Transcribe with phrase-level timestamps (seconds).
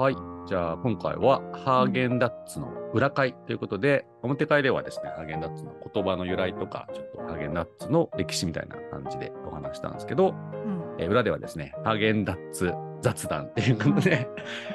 [0.00, 0.16] はい。
[0.48, 12.72] じゃあ、今回はハーゲンダッツの裏回ということで、表回ではですね、ハーゲンダッツの言葉の由来とか、ちょっとハーゲンダッツの歴史みたいな感じでお話したんですけど、うんえー裏ではですね、ハーゲンダッツ
[13.02, 14.26] 雑談っていうことで、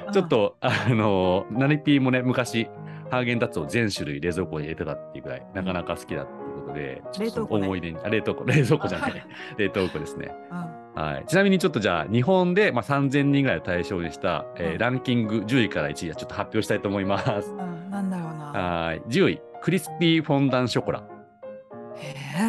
[0.05, 2.69] うんちょっと、あのー、ナリピーもね、昔、
[3.09, 6.44] ハーゲンダッツを全種類冷蔵庫に入れてたっていうぐらい、なかなか好きだっていうこと
[6.75, 7.65] で、冷凍庫ね。
[7.65, 9.25] 思い出に、あ、冷凍庫、 冷蔵庫じゃない、
[9.57, 10.31] 冷凍庫ですね。
[10.51, 11.01] うん。
[11.01, 14.77] はい、ちなみにちょっとじゃあ日本で、まあ、3000人ぐらいを対象にした、えーうん。
[14.77, 17.51] ランキング10位から1位はちょっと発表したいと思います。
[17.51, 18.45] うん、なんだろうな。
[18.51, 19.01] はい。
[19.09, 21.03] 10位クリスピーフォンダンショコラ。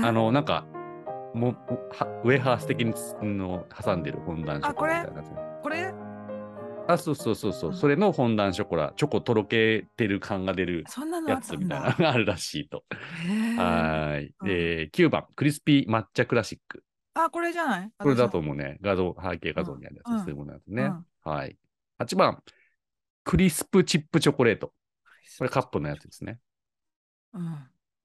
[0.05, 0.65] あのなんか
[1.35, 1.55] も
[1.93, 5.31] はウェハース的につの挟んでるフォンダンショコラみたいなやつ。
[5.31, 5.86] ねこれ？
[6.89, 10.85] あそうそうそうそう、うんそれのフォンダンショコラチョコとろけてる感が出る
[11.27, 12.85] やつみったいなのがあるらしいと。
[13.57, 16.83] はい、うんで9番クリスピー抹茶クラシック。
[17.15, 17.91] あ、これじゃない？
[17.99, 18.79] これだと思うね。
[18.83, 20.83] 画像、背景画像にあるやつ、うんそういうものなんですね。
[20.85, 21.57] うんはい。
[21.99, 22.43] 8番、
[23.25, 24.73] クリスプチップチョコレート。
[25.39, 26.39] これカップのやつですね。
[27.33, 27.57] うん。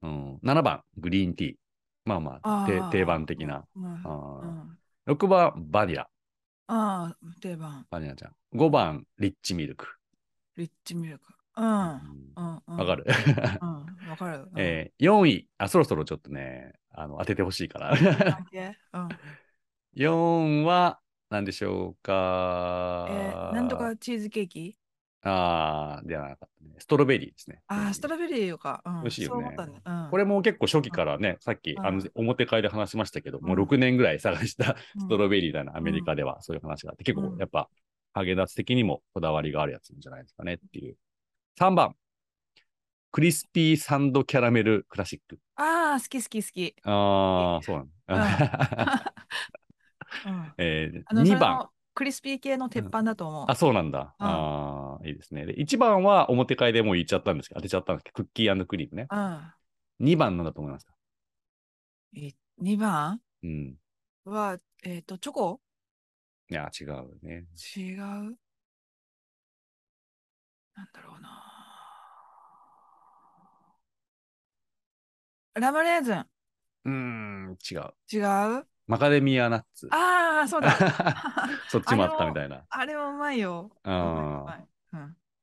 [0.02, 1.54] うん、7番、グリーンティー。
[2.04, 3.64] まあまあ、てあー定番的な。。
[3.76, 3.84] うん。
[3.84, 6.08] うん6番、バニラ。
[6.74, 7.86] ああ、定番。
[7.90, 8.34] バニラちゃん。
[8.56, 9.86] 5番、リッチミルク。
[10.56, 11.24] リッチミルク。
[11.54, 11.64] うん。
[11.64, 12.00] わ、
[12.34, 12.62] うん。
[12.66, 13.04] うんかる、
[13.60, 14.08] うん。
[14.08, 14.38] わかる。
[14.38, 17.94] うんえー、4位あ、そろそろちょっとね、あの当ててほしいから。
[17.94, 18.74] 関係？
[18.94, 19.08] うん。
[19.96, 20.98] 4は、
[21.28, 23.06] 何でしょうか。
[23.10, 24.78] えー、なんとかチーズケーキ？
[25.24, 26.74] ああ、ではなかったね。
[26.78, 27.60] ストロベリーですね。
[27.68, 28.82] ああ、ストロベリーか。
[28.84, 29.00] うん。
[29.02, 29.56] 美味しいよねね。
[29.84, 30.08] うん。
[30.10, 37.68] これも結構初期からね、さっきうんあの表会で話しましたけど、もううん6年ぐらい探したうんストロベリーだな、アメリカではそういう話があって、結うん構やっぱ
[38.14, 40.96] ハーゲンダッツ的にもこだわりがあるやつじゃないですかねっていう。
[41.58, 41.94] 3番、
[43.12, 45.38] クリスピーサンドキャラメルクラシック。
[45.56, 46.74] ああ、好き好き好き。
[46.84, 47.88] ああ、そうなん。
[50.58, 51.68] えーあの、2番。。
[51.94, 53.44] クリスピー系の鉄板だと思う。
[53.48, 54.14] あ、そうなんだ。
[54.18, 55.46] うんああ、いいですね。
[55.46, 59.06] で、1番は表会でもう言っちゃったんですけど、当てちゃったんですけど、クッキークリームね。
[59.10, 59.52] うん。
[60.00, 60.94] 2番なんだと思いますか？
[62.16, 63.20] え2番？
[63.42, 63.76] うん。
[64.24, 65.60] は、えっ、と、チョコ？
[66.50, 67.44] いや、違うね。
[67.76, 67.96] 違う？
[67.96, 68.30] な
[70.84, 71.28] んだろうな。
[75.54, 76.26] ラムレーズン
[76.84, 77.92] うーん、違う。
[78.10, 78.18] 違
[78.60, 78.66] う？
[78.92, 79.88] マカデミアナッツ。
[79.90, 80.70] ああ、そうだ。
[81.70, 82.62] そっちもあったみたいな。
[82.68, 83.70] あれもうまいよ。
[83.84, 84.58] あ。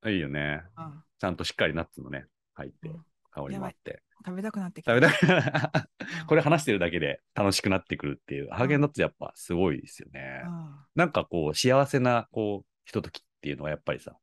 [0.04, 0.62] あ、いいよね。
[0.78, 1.04] うん。
[1.18, 4.04] ちゃんとしっかりナッツのね、入ってうん、香りもあって。
[4.24, 4.94] 食べたくなってきた。
[4.94, 5.20] 食べたい。
[5.34, 5.90] うん
[6.28, 8.50] これ話してるだけで楽しくなってくるっていう。
[8.50, 10.44] ハーゲンダッツやっぱすごいですよね。
[10.46, 14.16] うんなんかこう、幸せな、こう、ひとときっていうのはやっぱりさ、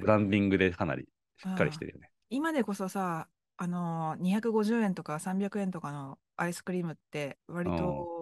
[0.00, 0.04] ブ。
[0.04, 2.10] ランディングでかなりしっかりしてるよね。
[2.28, 8.13] 今でこそさ、あのー、250円とか300円とかのアイスクリームって割と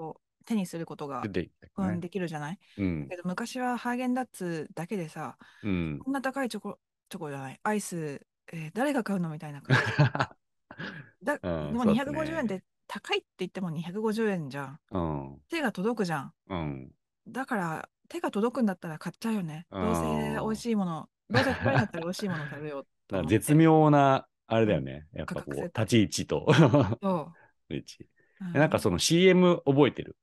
[0.45, 2.01] 手にすることが出、てきたうん、ね。
[2.01, 2.59] できるじゃない？
[2.79, 3.09] うん。
[3.09, 5.99] けど昔はハーゲンダッツだけでさ、うん。
[5.99, 8.21] こんな高いチョコ、チョコじゃない、アイス、
[8.53, 9.83] えー誰が買うのみたいな感じ。
[11.23, 14.81] だでもうんそうだね250円って高いって言っても250円じゃん。
[14.91, 15.39] うん。
[15.49, 16.35] 手が届くじゃん。
[16.49, 16.91] うん。
[17.29, 19.67] だから手が届くんだったら買っちゃうよね。
[19.71, 25.07] うんどうせ美味しいもの、どうせ高いんだったら美味しいもの食べよう絶妙な、あれだよね。
[25.13, 26.47] やっぱこう、立ち位置と。
[27.03, 27.33] そ
[27.71, 28.05] 位置
[28.41, 28.45] う。
[28.55, 30.17] うなんかその CM 覚えてる？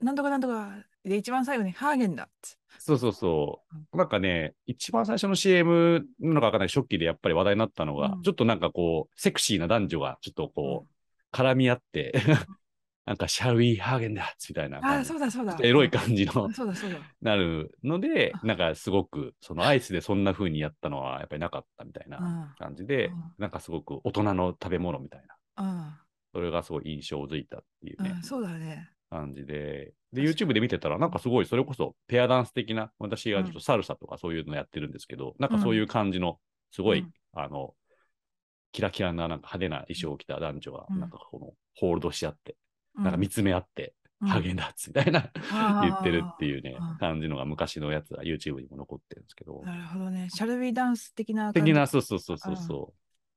[0.00, 2.56] なんとかなんとかで一番最後にハーゲンダッツ。
[2.78, 3.62] そうそうそ
[3.92, 3.96] う。
[3.96, 12.12] なんかね、一番最初の CM なのかわかんない初期でやっぱり話題になったのが、うんちょっとなんかこう、セクシーな男女がちょっとこう、絡み合って、
[13.06, 15.02] なんか、シャウィーハーゲンダッツみたいなあ。
[15.02, 15.56] そうだそうだ。
[15.62, 16.98] エロい感じのそうだそうだ。
[17.22, 25.24] なるので、なんかすごく、そのアイスでそんな風にやったのはやっぱりなかったみたいなうん感じで、うんなんかすごく大人の食べ物みたい
[25.56, 25.92] な、うん
[26.34, 28.90] それがすごい印象づいたっていうね、うん、そうだね。
[29.10, 36.38] 感じで、で、YouTube で見てたら、なんかすごい、それこそペアダンス的な、私がちょっとサルサとかそういうのやってるんですけど、なんかそういう感じの、
[36.70, 37.12] すごい、うん。
[37.32, 37.74] あの、
[38.72, 41.00] キラキラな、なんか派手な衣装を着た男女が、うん。
[41.00, 42.56] なんかこの、ホールドし合って、
[42.96, 45.30] うなんか見つめ合って、ハーゲンダッツみたいな、
[45.82, 50.28] 言ってるっていうねうん、感じのが昔のやつが YouTube にも残ってるんですけど、なるほどね。
[50.30, 51.52] シャルビーダンス的な。
[51.52, 52.94] 的な、そうそうそうそうそ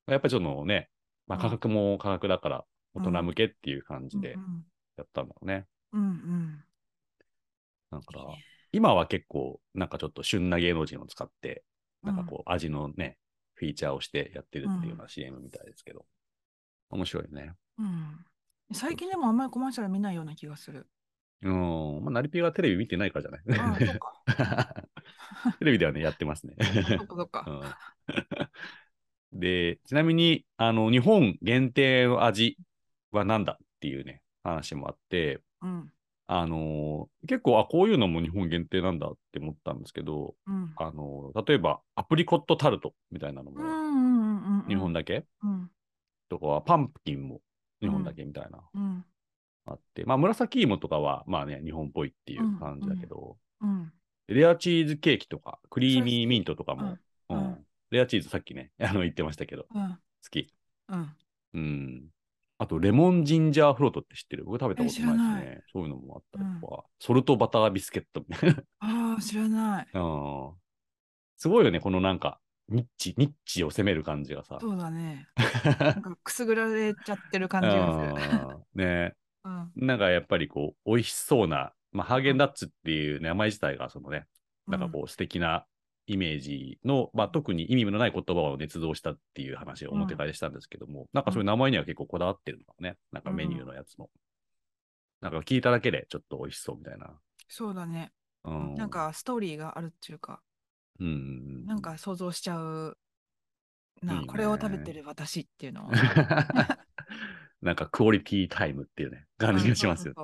[0.07, 0.12] う。
[0.12, 0.89] やっぱりちょっとね、
[1.27, 1.44] まあうん。
[1.44, 2.65] 価格も価格だから、
[2.95, 4.33] 大人向けっていう感じで。
[4.33, 4.63] うん
[5.01, 5.65] やったんだろうね。
[5.94, 6.63] うんうん
[7.92, 8.25] なんか、
[8.71, 11.65] 今は結構、なんかちょっと旬な芸能人を使って、
[12.03, 13.18] なんかこう、味のね、
[13.56, 16.06] フィーチャーをしてやってるっていうような CM みたいですけど、
[16.89, 17.53] 面白いね。
[17.77, 18.25] うんうん
[18.74, 20.88] 最近でもあんまりコマーシャル見ないような気がする。
[21.42, 23.81] うん、まあ、ナリピーはテレビ見てないからじゃない？
[25.59, 26.56] テレビではね、やってますね。
[26.98, 27.45] そっかそっか。
[27.48, 27.62] うん
[29.33, 32.57] で、ちなみに、あの、日本限定の味
[33.12, 35.91] は何だっていうね、話もあって、うん。
[36.27, 40.71] あのー結構、あ、こういうのも日本限定なんだって思ったんですけど、うん。
[40.77, 43.59] あのー例えば、アプリコットタルトみたいなのも。
[44.67, 45.69] 日本だけ、うん。
[46.29, 47.41] とかは、パンプキンも
[47.81, 49.05] 日本だけみたいな、うん。
[49.65, 53.91] あって、まあ、紫芋とかは、まあね、日本っぽいっていう感じだけど、うん。
[54.27, 56.97] レアチーズケーキとか、クリーミーミントとかも、
[57.89, 59.89] レアチーズさっきね、あの言ってましたけど、うん。
[59.89, 60.53] 好き。
[61.53, 62.09] うん。
[62.62, 62.66] うん。
[62.66, 64.46] あと、レモンジンジャーフロートって知ってる？
[64.46, 65.63] 僕食べたことないですね。
[65.74, 68.63] そういうのもあったりとか、ソルトバタービスケットみたいな。
[68.80, 69.88] ああ、知らない。
[69.94, 70.52] うん
[71.38, 74.60] すごいよね、このなんか、ニッチ、ニッチを攻める感じがさ。
[74.62, 75.28] そうだね。
[75.80, 78.48] なんかくすぐられちゃってる感じがする。
[78.48, 79.13] うんね
[79.44, 79.72] うん。
[79.75, 84.28] なんかやっぱりこう、美味しそうな、まあ、ハーゲンダッツっていう名前自体が、そのね、
[84.68, 85.66] なんかこう、素敵な
[86.12, 92.98] イメージの、まあ、特に意味のない言葉を捏造したっていう話を表会でしたんですけども、なんかそういう名前には結構こだわってるのかね。
[93.13, 94.10] なんかメニューのやつも。
[95.22, 97.18] なんか聞いただけでちょっと美味しそうみたいな。
[97.48, 98.12] そうだね。
[98.44, 98.75] うん。
[98.75, 100.42] なん、かストーリーがあるっていうか、
[101.00, 101.18] うんうんう
[101.63, 101.66] ん。
[101.66, 102.98] なんか想像しちゃう。
[104.02, 105.92] ないいねこれを食べてる私っていうのを。
[107.62, 110.16] なんかクオリティタイムっていうね、感じがしますよ。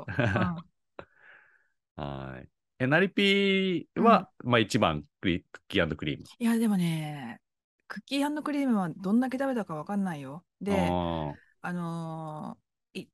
[1.95, 2.50] はい。
[2.79, 6.25] え、ナリピーは、まあ一番クリクッキークリーム。
[6.39, 7.41] いや、でもね、
[7.88, 10.45] クッキークリームはどんだけ食べたかわかんないよ。
[10.62, 10.95] で、
[11.33, 13.09] ああのーい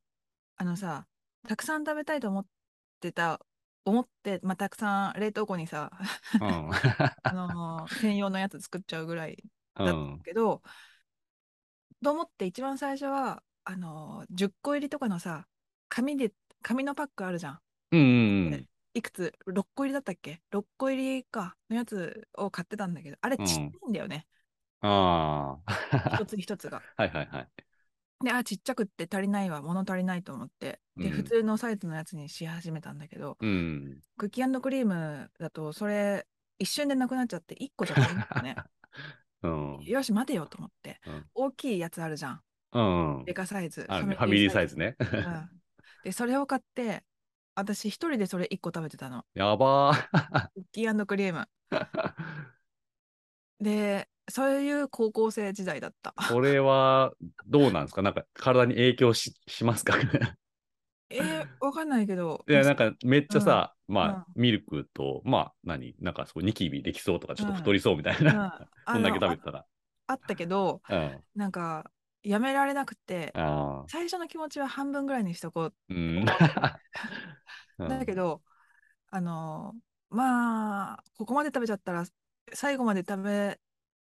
[0.58, 1.08] あのさ、
[1.48, 2.48] たくさん食べたいと思っ
[3.02, 3.46] てた、
[3.86, 6.70] 思って、まあ、たくさん冷凍庫にさ、ーうん
[7.24, 9.44] あのー専用のやつ作っちゃうぐらい
[9.84, 10.24] だったうん。
[10.24, 10.62] けど、
[12.04, 15.48] と思って一番最初は、あのー10個入りとかのさ、
[15.90, 17.60] 紙で、紙のパックあるじゃん。
[17.92, 24.28] うんうんいくつ ?6 個入りだったっけ ?6 個入りかのやつを買ってたんだけど、あれちっちゃいんだよね。
[24.82, 26.16] ああ。
[26.16, 26.82] 一つ一つが。
[26.98, 27.48] はいはいはい。
[28.24, 34.02] で、あ、ちっちゃくって足りないわ、物足りないと思って、で、うん普通のサイズのやつにし始めたんだけど、うん。
[34.18, 36.28] クッキークリームだと、それ、
[36.60, 38.56] 一瞬でなくなっちゃって、1個じゃないよね。
[39.44, 39.80] うん。
[39.82, 42.42] よし、待てよと思って、うん大きいやつあるじゃん。
[42.74, 42.82] う
[43.22, 43.34] んデ。
[43.34, 43.82] カサイズ。
[43.82, 44.96] ファミリーサイズね。
[45.00, 45.64] うん
[46.04, 47.04] で、それを買って、
[47.56, 49.26] 私一人でそれ1個食べてたの。
[49.36, 50.48] やばー。
[50.54, 51.48] クッキークリーム。
[53.60, 56.14] で、そういう高校生時代だった。
[56.32, 57.12] これは
[57.48, 58.02] どうなんですか？
[58.02, 59.96] なんか体に影響ししますか？
[61.10, 65.96] えー、わかんないけど、いや、なんかめっちゃさ、うんまあ、ミルクと、まあ、何？
[66.00, 68.68] なんかそうニキビできそうとか、ちょっと太りそうみたいうんな。
[68.86, 69.66] あこんだけの食べてたら。
[70.08, 71.24] あったけど、うん。
[71.36, 71.86] なんか、
[72.24, 73.86] やめられなくて、ああ。
[73.88, 75.74] 最初の気持ちは半分ぐらいにしとこう。
[75.90, 76.26] うん。
[77.78, 78.42] だけど、
[79.10, 79.76] あの
[80.10, 82.06] まあ、ここまで食べちゃったら、
[82.54, 83.60] 最後まで食べ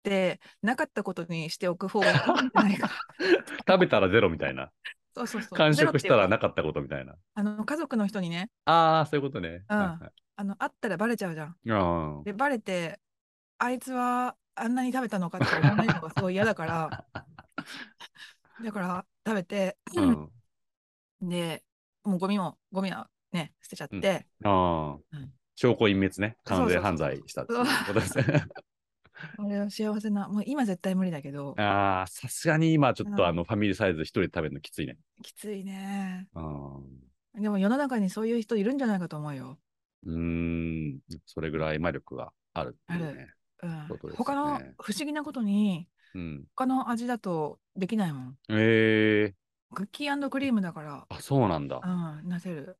[0.03, 2.89] てなかったことにしておく方がいいんじゃないか。
[3.67, 4.71] 食べたらゼロみたいな。
[5.15, 5.57] そうそうそう。
[5.57, 7.15] 完食したらなかったことみたいな。
[7.33, 9.63] あの家族の人にね、ああ、そういうことね。
[9.69, 11.55] うんはいはいあの会ったらバレちゃうじゃん。
[11.71, 12.99] あで、バレて、
[13.57, 17.05] あいつはあんなに食べたのかって思われるのがすごい嫌だから、
[18.63, 20.01] だから食べて、あ。
[20.01, 20.11] う
[21.25, 21.29] ん。
[21.29, 21.63] で、
[22.03, 25.31] もうゴミも、ゴミはね、捨てちゃって、ああうん。
[25.55, 26.37] 証拠隠滅ね。
[26.43, 28.45] 完全犯罪したってことですね。
[29.37, 34.97] あれは幸せな、もう今絶対無理だけど、ああ、さすがに今ちょっうんとあのファミリーサイズ一人で食べるのきついね。
[35.23, 36.27] きついね。
[36.35, 39.59] うんでも世の中にそういう人いるんじゃないかと思うよ。
[40.05, 43.33] うーん、それぐらい魔力があるっていうね。
[43.63, 46.45] うんそうですよね他の不思議なことに、うん。
[46.55, 48.37] 他の味だとできないもん。
[48.49, 49.35] ええ
[49.73, 51.81] クッキークリームだから、あ、そうなんだ。
[51.83, 51.87] う
[52.25, 52.77] ん、なせる。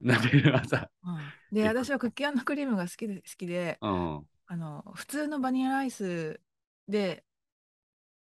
[0.00, 1.18] なんでさ、うん、
[1.50, 4.26] で、私はクッキークリームが好きで、好きで、うん。
[4.46, 6.40] あの、普通のバニラアイス
[6.86, 7.24] で、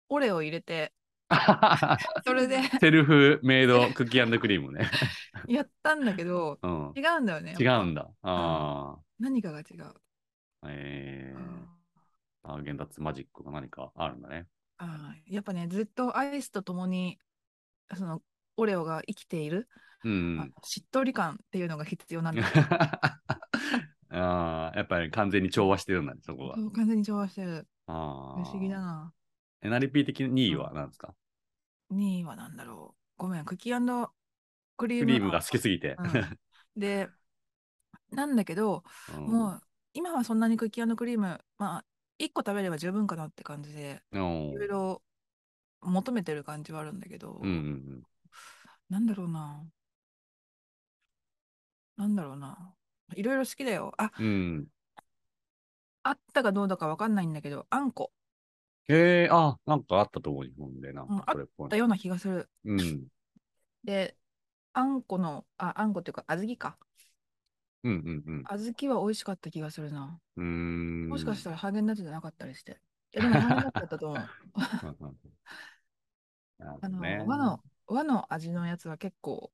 [0.10, 0.94] オレを入れて、
[2.26, 4.90] それでセルフメイドクッキークリームね。
[5.48, 6.94] やったんだけど、うん。
[6.96, 7.56] 違うんだよね。
[7.60, 8.10] 違うんだ。
[8.24, 9.84] あ何かが違う。
[9.84, 9.94] あ。
[10.68, 11.79] ええー
[12.64, 14.48] ゲンダッツマジックが何かあるんだね。
[14.78, 17.20] あーやっぱね、ずっとアイスとともに、
[17.96, 18.22] その、
[18.58, 19.68] オレオが生きている、
[20.04, 22.42] うんしっとり感っていうのが必要なんだ。
[24.12, 26.56] ああ、やっぱり完全に調和してるんだね、そこは。
[26.56, 27.68] 完全に調和してる。
[27.88, 28.44] ああ。
[28.44, 29.14] 不思議だな。
[29.62, 31.14] エナリピー的に2位は何ですか、
[31.92, 33.00] 2位は何だろう。
[33.18, 34.10] ごめん、クッキー
[34.78, 35.06] クリーム。
[35.06, 35.96] クリームが好きすぎて。
[36.00, 36.40] うん
[36.80, 37.10] で、
[38.12, 38.84] なんだけど、
[39.16, 39.62] うんもう、
[39.94, 41.86] 今はそんなにクッキークリーム、まあ、
[42.20, 45.04] 1個食べれば十分かなって感じで、うんいろいろ
[45.82, 48.04] 求めてる感じはあるんだけど、うんうん
[48.90, 49.66] なんだろうな。
[51.98, 52.74] なんだろうな。
[53.16, 53.94] いろいろ好きだよ。
[53.98, 54.26] あ、うん。
[54.26, 54.30] う
[54.62, 54.68] ん。
[56.04, 58.12] あったかどうだかわかんないんだけど、あんこ
[58.90, 60.92] へえ、あ、なんかあったと思う、日本で。
[60.94, 61.78] なんうんかそれっぽいだ。
[61.78, 62.50] ような気がする。
[62.66, 63.08] うん。
[63.84, 64.18] で、
[64.74, 66.78] あんこの、あ、あんこっていうか、小豆か。
[67.84, 68.44] うんうんうん。
[68.44, 70.20] 小豆は美味しかった気がするな。
[70.38, 70.42] う。
[70.42, 72.80] もしかしたらハーゲンダッツじゃなかったりして。
[73.16, 74.30] いや、でもハーゲンダッツだったと思う。
[76.82, 79.54] あの、和の、和の味のやつは結構。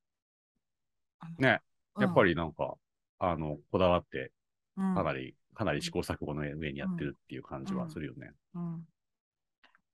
[1.19, 1.61] あのね、
[1.99, 2.77] やっぱり、りなんか、
[3.19, 4.31] あの、こだわって、
[4.75, 8.33] うんかなり、かなり試行錯誤の上にやってるっていう感じはするよね。
[8.55, 8.87] うん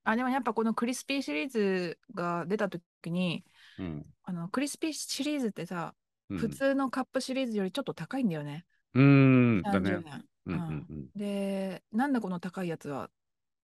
[0.03, 3.43] あ、でもやっぱこのクリスピーシリーズが出た時に、
[3.77, 4.05] うん。
[4.23, 6.00] あのクリスピーシリーズってさ、うん
[6.37, 8.65] 普通のカップシリーズよりちょっと高いんだよね。
[8.93, 10.05] うーん、だ30ね。
[10.05, 10.25] 年。
[10.47, 11.09] うんうんうん。
[11.15, 13.09] で、なんだこの高いやつは？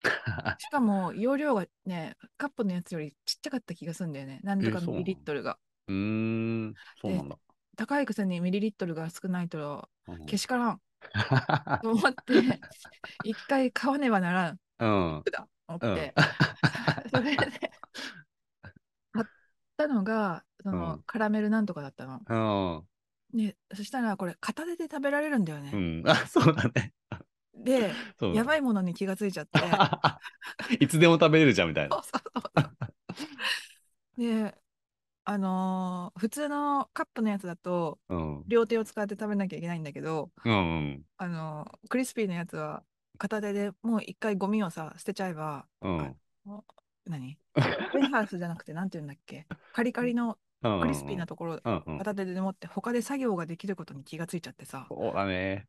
[0.59, 4.41] しかも容量がね、カップのやつよりちっちゃかった気がするんだよね。
[4.43, 5.59] なんとかミリリットルが。
[5.89, 7.39] うーん、そうなんだ。
[7.77, 10.81] 高いくせにミリリットルが少ないとうんけしからん
[11.83, 12.61] と思って、
[13.23, 14.61] 一回買わねばならん。
[14.79, 15.25] うん。
[15.31, 16.15] だ思うんって、
[17.11, 17.73] それで
[19.13, 19.27] 買っ
[19.77, 22.21] たのがその、うんカラメルなんとかだったの。
[22.29, 22.89] うん。
[23.33, 25.77] で、そしたらこれ片手で食べられるんだようね。
[25.77, 26.03] ん。
[26.07, 26.93] あ、そうだね。
[27.55, 27.97] で、
[28.33, 29.53] やばいものに気がついちゃって。
[30.81, 31.97] いつでも食べれるじゃんみたいな。
[31.97, 32.67] そうそうそう
[34.17, 34.55] で、
[35.25, 38.45] あのー普通のカップのやつだとうん。
[38.47, 41.07] 両手を使って食べなきゃいけないんだけど、うんうん。
[41.19, 42.85] あのークリスピーのやつは
[43.19, 46.17] 片手でもう一回ゴミをさ捨てちゃえば、うん。
[47.07, 47.39] 何？
[47.93, 49.47] ウェハースじゃなくてなんて言うんだっけ？
[49.73, 50.37] カリカリのうん
[50.81, 51.61] クリスピーなところ。
[51.63, 54.87] 片手で持って他で作業ができることに気がついちゃってさ。
[54.89, 55.67] そうだね。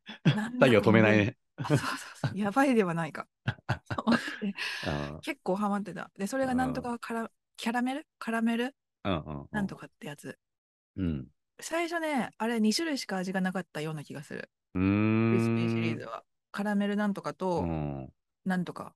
[0.60, 1.18] 作業止めない。
[1.18, 1.36] ね。
[1.56, 1.88] このあそうそう
[2.28, 2.38] そう。
[2.38, 3.26] やばいではないか。
[5.22, 6.10] 結構ハマってた。
[6.18, 8.06] でそれがなんとかカラキャラメル？
[8.18, 8.74] カラメル？
[9.50, 10.38] なんとかってやつ。
[10.96, 11.26] うん。
[11.60, 14.50] 最初ねあれ2種類しか味がなかったような気がする。
[14.74, 16.22] クリスピーシリーズは。
[16.52, 18.12] カラメルなんとかうとん。
[18.44, 18.94] なんとか。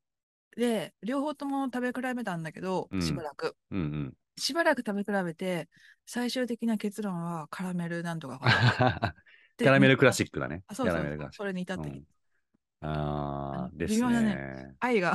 [0.57, 3.03] で両方とも食べ比べたんだけどうん。
[3.03, 3.57] しばらく。
[3.71, 4.15] うんうん。
[4.37, 5.69] しばらく食べ比べて
[6.07, 9.15] 最終的な結論はカラメルなんとかかな
[9.59, 10.63] キャラメルクラシッックだね。
[10.67, 11.85] あそうそうキャラメルクラシッそれに至っク。
[11.85, 12.05] てきうん
[12.85, 14.75] ああ、微です妙なね。
[14.81, 15.15] 愛が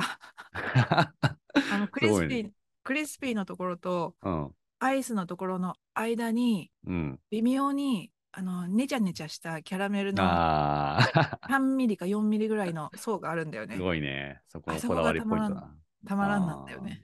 [0.53, 2.51] あのクリスピー、
[2.83, 4.51] クリスピーのところとうん。
[4.79, 7.19] アイスのところの間にうん。
[7.31, 13.81] 微妙にあのねちゃねちゃしたキャラメルのああ、3ミリか4ミリぐらいの層があるんだよねす。
[13.81, 14.41] ごいね。
[14.47, 15.75] そこあそこのこだわりポイントだな。
[16.05, 17.01] たまらんなんだよね。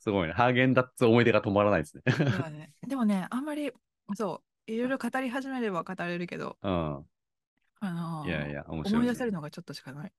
[0.00, 0.32] すごいね。
[0.32, 2.02] ハーゲンダッツ思い出が止まらないですね。
[2.50, 3.70] ねでもね、あんまり
[4.14, 7.04] そう、いろいろ語り始めれば語れるけど、うん。
[7.82, 9.12] あのーいやいや、面白い、思いね。
[9.12, 10.12] 出せるのがちょっとしかない。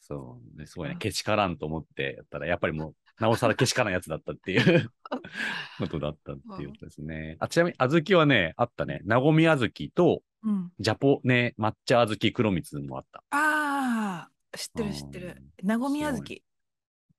[0.00, 0.66] そう、ね。
[0.66, 0.94] すごいね。
[0.94, 4.90] うんけしからんと思ってやったら、やっぱりもう、 なおさらけしからんやつだったっていう
[5.78, 7.36] ことだったっていうことですね。
[7.40, 9.00] あ、ちなみに、小豆はね、あったね。
[9.04, 13.24] なごみ小豆と、うん、ジャポネ抹茶小豆黒蜜もあった。
[13.30, 15.42] ああ、知ってる知ってる。
[15.62, 16.44] なごみあずき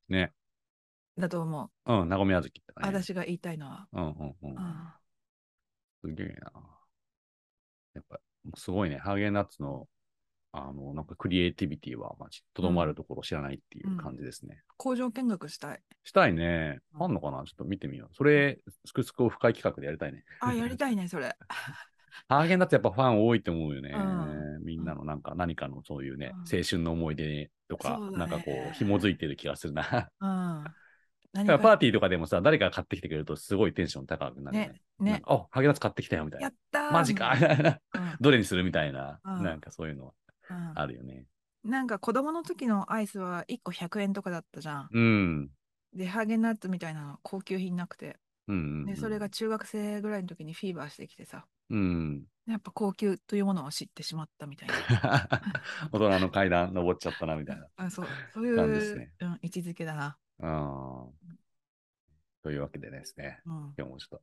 [0.08, 0.34] ね。
[1.20, 1.94] だと思う。
[1.94, 2.64] うん、なごみ小豆って、ね。
[2.78, 3.88] 私が言いたいのは。
[3.94, 4.50] うんうんうん。
[4.52, 4.94] うん
[6.02, 6.52] すげえな。
[7.94, 8.20] やっぱ、
[8.56, 8.98] すごいね。
[8.98, 9.88] ハーゲンダッツの、
[10.52, 14.62] あの、なんかクリエイティビティは、まじ、とどまるところ知らないっていう感じですね。
[14.78, 15.82] 工場見学したい。
[16.04, 16.80] したいね。
[16.96, 17.44] うんあんのかな？
[17.44, 18.16] ちょっと見てみよう。
[18.16, 20.24] それ、すくすくオフ会企画でやりたいね。
[20.40, 21.36] あ、やりたいね、それ。
[22.28, 23.92] ハーゲンダッツやっぱファン多いと思うよね。
[23.94, 30.10] うんみんなのなんか、何かのそういうね、うん青春の思い出とか、ねなんかこう、紐づいてる気がするな。
[30.20, 30.64] うん。
[31.34, 34.82] 何だからパかーティーとかでもさ、誰かが買ってきてくれるとすごいテンション高くなるよね。
[35.00, 35.22] ね、ね。
[35.26, 36.46] あ、ハーゲンダッツ買ってきたよみたいな。
[36.46, 37.34] やったーマジか。
[37.94, 40.14] うん どれにするみたいな、うんなんかそういうのは
[40.50, 41.26] うんあるよね。
[41.64, 44.90] なんか子供の時のアイスは1個100円とかだったじゃん。
[44.92, 45.50] うん。
[45.94, 48.18] で、ハーゲンダッツみたいなの高級品なくて。
[48.48, 51.46] うんうんうん、で、それが中学生ぐらいの時にフィーバーしてきてさ。
[51.70, 52.24] うん。
[52.52, 55.28] やっぱ高級というものを知ってしまったみたいな。
[55.92, 57.68] 大人の階段登っちゃったなみたいな。
[57.78, 60.18] あそうそういう、感じですねうん、位置づけだな。
[60.40, 61.34] うん。
[62.42, 63.74] というわけでですね、うん。
[63.78, 64.22] 今日もちょっと、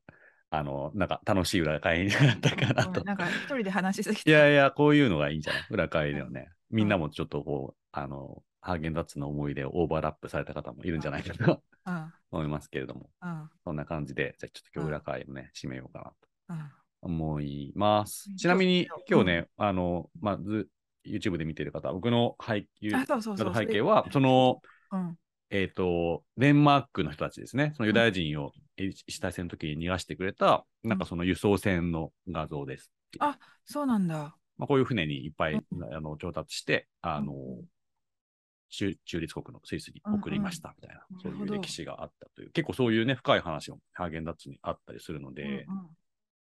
[0.50, 3.04] あの、なんか楽しい裏会になったかなと。
[3.04, 4.30] なんか一人で話しすぎいて。
[4.30, 6.50] やいや、こういうのがいいんじゃない裏会ではね。
[6.70, 12.12] みんなもちょっとこう、あの、ハーゲンダッツの思い出をオーバーラップされた方もいるんじゃないかとうん。
[12.32, 13.50] 思いますけれども、うん。
[13.62, 16.16] そんな感じで、じゃあちょっと今日裏会をね、締めようかなと
[16.48, 16.72] うん。
[17.06, 18.28] 思います。
[18.30, 18.34] う。
[18.34, 18.36] ん。
[18.36, 20.68] ちなみに今日ね、あの、まず、
[21.06, 22.90] YouTube で見てる方、僕の背景。
[22.90, 24.60] 背景は、その、
[24.92, 25.16] うん。
[25.50, 28.50] えっ、と、デンマークの人たちですね、そのユダヤ人を
[29.08, 30.88] 死体戦の時に逃がしてくれた、ん。
[30.88, 32.90] なんかその輸送船の画像です。
[33.20, 34.36] あそうなんだ。
[34.58, 35.94] まあ、こういう船にいっぱい、うん。
[35.94, 37.64] あの調達して、あの、うん。
[38.68, 45.88] 中中立国のスイスに送りましたみたいな、うんうんそういう歴史があったという、結構そういうね、深い話もハーゲンダッツにあったりするので、うん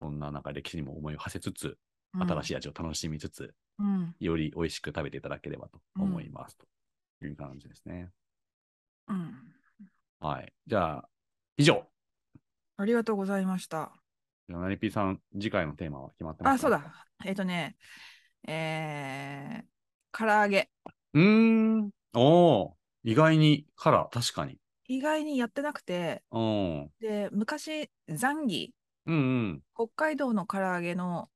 [0.03, 1.79] そんななんか歴史にも思いを馳せつつ、
[2.15, 4.15] うん、新しい味を楽しみつつ、うん。
[4.19, 6.67] より美味しく食べていただければと思います、と
[7.25, 8.11] いう感じですね。
[9.09, 9.35] うん。
[10.19, 10.53] はい。
[10.67, 11.09] じゃあ、
[11.57, 11.87] 以上。
[12.79, 13.93] ありがとうございました。
[14.49, 17.07] じゃあ、ナニピーさん、次回のテーマは決まってますあ、そうだ。
[17.25, 17.77] えっ、とね、
[18.49, 20.69] えー、唐揚げ。
[21.15, 21.91] うーん。
[22.15, 22.73] おー
[23.05, 24.59] 意外にカラー、確かに。
[24.89, 26.91] 意外にやってなくて、うん。
[27.01, 28.75] で、昔、ザンギ、
[29.07, 29.19] うんう
[29.55, 29.63] ん。
[29.75, 31.29] 北海道の唐揚げの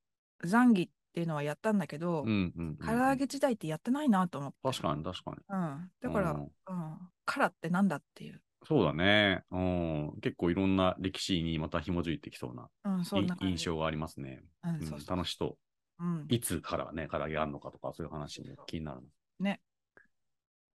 [0.44, 2.86] ザンギっていうのはやったんだけど、うんうん、うん。
[2.86, 4.58] 唐揚げ自体ってやってないなと思って。
[4.62, 5.36] 確かに確かに。
[5.48, 5.90] うん。
[6.00, 8.42] だから、ううんん、カラってなんだっていう。
[8.64, 9.44] そうだね。
[9.50, 10.12] うん。
[10.20, 13.48] 結構いろんな歴史にまた紐づいてきそうなうん、そんな感じ。
[13.48, 14.42] い印象がありますね。
[14.64, 15.16] うん、うんそうそう。
[15.16, 15.56] 楽しそ
[15.98, 19.00] うんう。、いつからね、唐揚げあるのかとか、そういう話も気になる。
[19.40, 19.60] ね。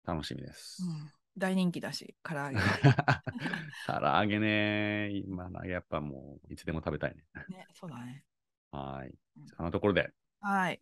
[0.04, 0.82] 楽しみです。
[0.84, 2.56] うん、大人気だし、唐揚げ。
[3.86, 7.24] 唐揚げね、今な、やっぱもう、いつでも食べたいね。
[7.48, 8.24] ね、そうだね。
[8.70, 9.46] はいうん。
[9.46, 10.80] そのところで、はい。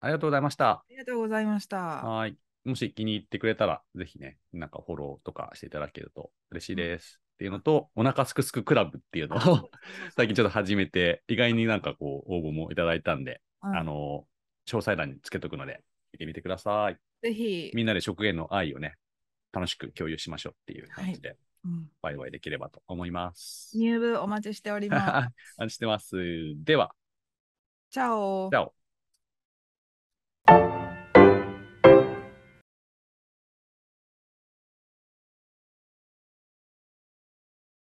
[0.00, 0.70] ありがとうございました。
[0.70, 1.78] ありがとうございました。
[1.78, 2.36] はい。
[2.64, 7.20] もし気に入ってくれたら、ぜひね、なんかフォローとかしていただけると嬉しいです。
[7.34, 9.70] っていうのと、お腹すくすくクラブっていうのを
[10.16, 14.26] 最近ちょっと始めて、意外になんかこう、応募もいただいたんで、うんあの、
[14.66, 15.82] 詳細欄につけとくので、
[16.12, 16.98] 見てみてください。
[17.22, 18.96] ぜひ、みんなで食への愛をね、
[19.52, 21.36] 楽しく共有しましょうっていう感じで、
[22.02, 23.70] ワイワイできればと思います。
[23.76, 25.34] 入部お待ちしております。
[25.62, 26.16] おしてます。
[26.64, 26.94] では。
[27.90, 28.50] チャオ。
[28.50, 28.62] チャ
[30.84, 30.87] オ。